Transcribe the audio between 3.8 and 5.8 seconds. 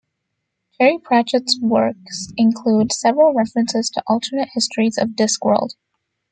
to alternate histories of Discworld.